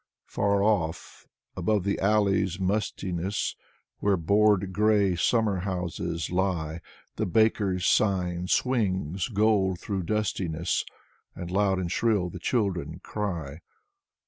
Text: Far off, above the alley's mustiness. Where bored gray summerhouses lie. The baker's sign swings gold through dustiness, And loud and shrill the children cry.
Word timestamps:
Far 0.25 0.63
off, 0.63 1.27
above 1.55 1.83
the 1.83 1.99
alley's 1.99 2.59
mustiness. 2.59 3.55
Where 3.99 4.17
bored 4.17 4.73
gray 4.73 5.11
summerhouses 5.11 6.31
lie. 6.31 6.81
The 7.17 7.27
baker's 7.27 7.85
sign 7.85 8.47
swings 8.47 9.27
gold 9.27 9.79
through 9.79 10.01
dustiness, 10.01 10.85
And 11.35 11.51
loud 11.51 11.77
and 11.77 11.91
shrill 11.91 12.31
the 12.31 12.39
children 12.39 12.99
cry. 13.03 13.59